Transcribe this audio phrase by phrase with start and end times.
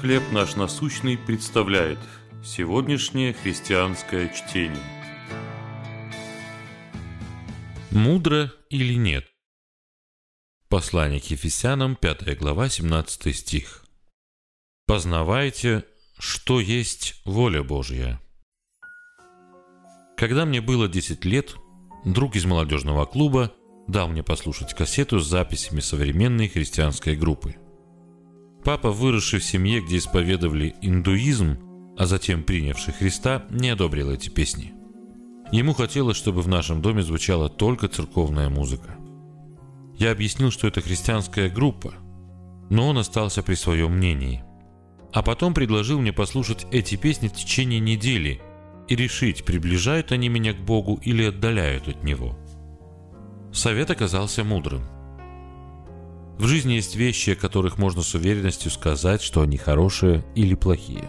[0.00, 1.98] «Хлеб наш насущный» представляет
[2.44, 4.82] сегодняшнее христианское чтение.
[7.90, 9.24] Мудро или нет?
[10.68, 13.84] Послание к Ефесянам, 5 глава, 17 стих.
[14.86, 15.84] «Познавайте,
[16.18, 18.20] что есть воля Божья».
[20.16, 21.54] Когда мне было 10 лет,
[22.04, 23.54] друг из молодежного клуба
[23.86, 27.54] дал мне послушать кассету с записями современной христианской группы–
[28.64, 31.58] Папа, выросший в семье, где исповедовали индуизм,
[31.98, 34.72] а затем принявший Христа, не одобрил эти песни.
[35.52, 38.96] Ему хотелось, чтобы в нашем доме звучала только церковная музыка.
[39.98, 41.94] Я объяснил, что это христианская группа,
[42.70, 44.42] но он остался при своем мнении.
[45.12, 48.40] А потом предложил мне послушать эти песни в течение недели
[48.88, 52.36] и решить, приближают они меня к Богу или отдаляют от Него.
[53.52, 54.82] Совет оказался мудрым.
[56.38, 61.08] В жизни есть вещи, о которых можно с уверенностью сказать, что они хорошие или плохие.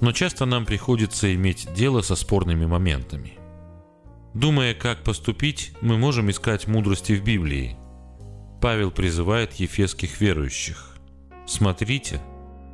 [0.00, 3.34] Но часто нам приходится иметь дело со спорными моментами.
[4.34, 7.76] Думая, как поступить, мы можем искать мудрости в Библии.
[8.60, 10.96] Павел призывает ефесских верующих.
[11.46, 12.20] «Смотрите,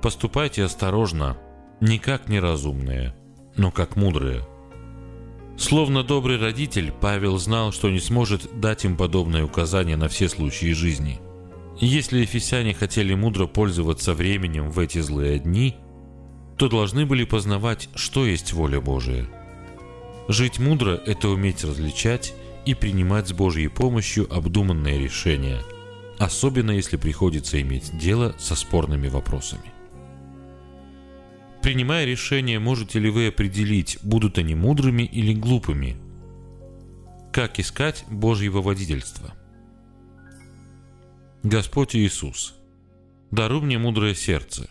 [0.00, 1.36] поступайте осторожно,
[1.80, 3.14] не как неразумные,
[3.56, 4.46] но как мудрые».
[5.58, 10.72] Словно добрый родитель, Павел знал, что не сможет дать им подобное указание на все случаи
[10.72, 11.20] жизни–
[11.80, 15.76] если ефесяне хотели мудро пользоваться временем в эти злые дни,
[16.58, 19.26] то должны были познавать, что есть воля Божия.
[20.28, 22.34] Жить мудро– это уметь различать
[22.66, 25.60] и принимать с Божьей помощью обдуманные решения,
[26.18, 29.72] особенно если приходится иметь дело со спорными вопросами.
[31.62, 35.96] Принимая решения, можете ли вы определить, будут они мудрыми или глупыми?
[37.32, 39.32] Как искать Божьего водительства–
[41.42, 42.54] Господь Иисус,
[43.32, 44.70] даруй мне мудрое сердце.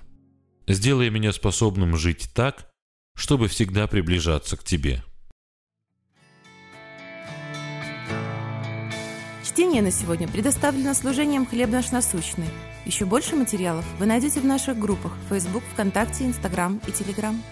[0.67, 2.71] Сделай меня способным жить так,
[3.13, 5.03] чтобы всегда приближаться к Тебе.
[9.43, 12.47] Чтение на сегодня предоставлено служением «Хлеб наш насущный».
[12.85, 17.43] Еще больше материалов вы найдете в наших группах Facebook, ВКонтакте, Инстаграм и Телеграм.